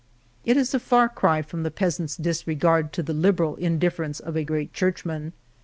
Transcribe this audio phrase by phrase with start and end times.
[0.45, 4.35] It is a far cry from the peasant's disregard to the liberal indiffer ence of
[4.35, 5.33] a great Churchman.